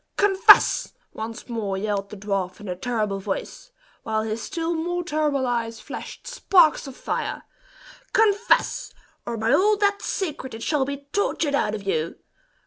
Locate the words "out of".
11.53-11.83